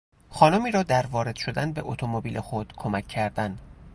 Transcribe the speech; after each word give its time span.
خانمی 0.29 0.71
را 0.71 0.83
در 0.83 1.05
وارد 1.07 1.35
شدن 1.35 1.71
به 1.73 1.81
اتومبیل 1.85 2.39
خود 2.39 2.73
کمک 2.77 3.07
کردن 3.07 3.57